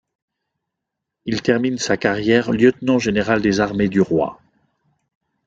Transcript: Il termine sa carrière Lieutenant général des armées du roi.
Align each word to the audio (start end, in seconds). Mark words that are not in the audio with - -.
Il 1.25 1.43
termine 1.43 1.77
sa 1.77 1.95
carrière 1.95 2.51
Lieutenant 2.51 2.97
général 2.97 3.39
des 3.39 3.59
armées 3.59 3.87
du 3.87 4.01
roi. 4.01 4.41